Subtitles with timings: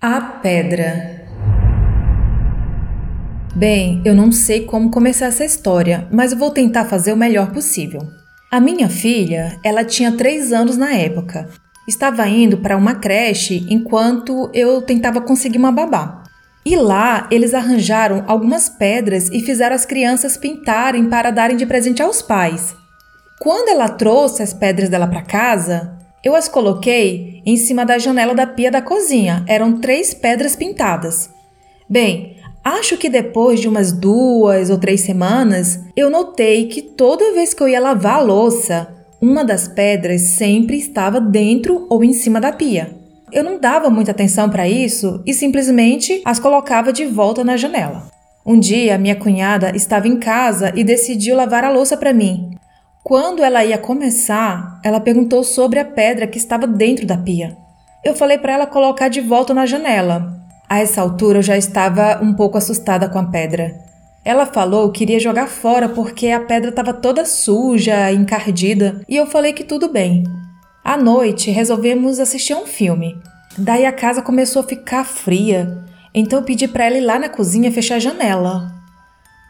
[0.00, 1.26] A pedra.
[3.52, 7.50] Bem, eu não sei como começar essa história, mas eu vou tentar fazer o melhor
[7.50, 8.02] possível.
[8.48, 11.48] A minha filha, ela tinha 3 anos na época.
[11.88, 16.22] Estava indo para uma creche enquanto eu tentava conseguir uma babá.
[16.64, 22.00] E lá eles arranjaram algumas pedras e fizeram as crianças pintarem para darem de presente
[22.00, 22.72] aos pais.
[23.40, 28.34] Quando ela trouxe as pedras dela para casa, eu as coloquei em cima da janela
[28.34, 29.44] da pia da cozinha.
[29.46, 31.30] Eram três pedras pintadas.
[31.88, 37.54] Bem, acho que depois de umas duas ou três semanas, eu notei que toda vez
[37.54, 38.88] que eu ia lavar a louça,
[39.20, 42.96] uma das pedras sempre estava dentro ou em cima da pia.
[43.32, 48.08] Eu não dava muita atenção para isso e simplesmente as colocava de volta na janela.
[48.46, 52.47] Um dia, minha cunhada estava em casa e decidiu lavar a louça para mim.
[53.08, 57.56] Quando ela ia começar, ela perguntou sobre a pedra que estava dentro da pia.
[58.04, 60.30] Eu falei para ela colocar de volta na janela.
[60.68, 63.74] A essa altura eu já estava um pouco assustada com a pedra.
[64.22, 69.24] Ela falou que iria jogar fora porque a pedra estava toda suja, encardida, e eu
[69.26, 70.24] falei que tudo bem.
[70.84, 73.16] À noite resolvemos assistir a um filme.
[73.56, 75.82] Daí a casa começou a ficar fria,
[76.12, 78.70] então eu pedi para ela ir lá na cozinha fechar a janela.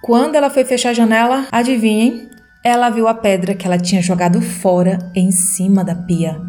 [0.00, 2.37] Quando ela foi fechar a janela, adivinhem?
[2.64, 6.40] Ela viu a pedra que ela tinha jogado fora em cima da pia.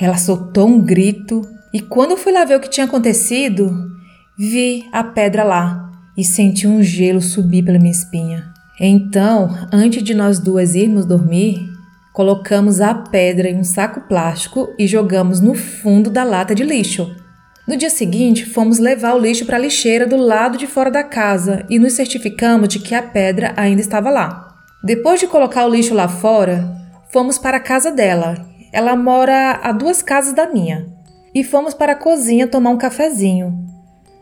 [0.00, 3.90] Ela soltou um grito e quando fui lá ver o que tinha acontecido,
[4.38, 8.52] vi a pedra lá e senti um gelo subir pela minha espinha.
[8.78, 11.66] Então, antes de nós duas irmos dormir,
[12.12, 17.14] colocamos a pedra em um saco plástico e jogamos no fundo da lata de lixo.
[17.66, 21.02] No dia seguinte, fomos levar o lixo para a lixeira do lado de fora da
[21.02, 24.45] casa e nos certificamos de que a pedra ainda estava lá.
[24.86, 26.72] Depois de colocar o lixo lá fora,
[27.08, 28.46] fomos para a casa dela.
[28.72, 30.86] Ela mora a duas casas da minha.
[31.34, 33.66] E fomos para a cozinha tomar um cafezinho.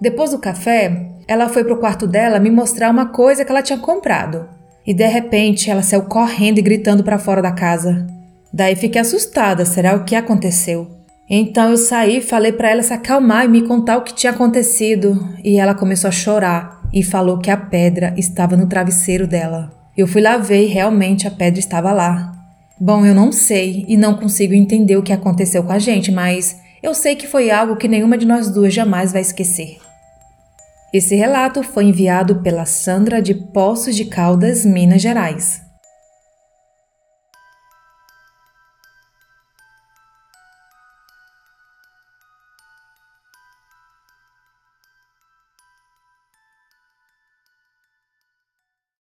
[0.01, 3.61] Depois do café, ela foi para o quarto dela me mostrar uma coisa que ela
[3.61, 4.49] tinha comprado.
[4.87, 8.07] E de repente ela saiu correndo e gritando para fora da casa.
[8.51, 10.91] Daí fiquei assustada, será o que aconteceu?
[11.29, 15.29] Então eu saí, falei para ela se acalmar e me contar o que tinha acontecido,
[15.45, 19.84] e ela começou a chorar e falou que a pedra estava no travesseiro dela.
[19.97, 22.33] Eu fui lá ver e realmente a pedra estava lá.
[22.79, 26.57] Bom, eu não sei e não consigo entender o que aconteceu com a gente, mas
[26.83, 29.79] eu sei que foi algo que nenhuma de nós duas jamais vai esquecer.
[30.93, 35.64] Esse relato foi enviado pela Sandra de Poços de Caldas, Minas Gerais.